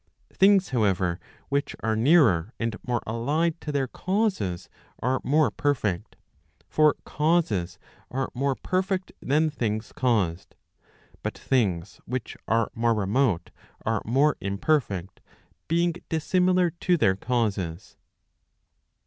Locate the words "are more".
4.99-5.51, 8.09-8.55, 12.47-12.95